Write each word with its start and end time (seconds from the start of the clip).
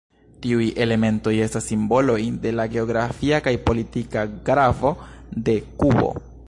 Tiuj 0.43 0.69
elementoj 0.85 1.33
estas 1.47 1.67
simboloj 1.73 2.17
de 2.47 2.55
la 2.61 2.67
geografia 2.77 3.43
kaj 3.49 3.55
politika 3.69 4.27
gravo 4.49 4.97
de 5.49 5.61
Kubo. 5.83 6.15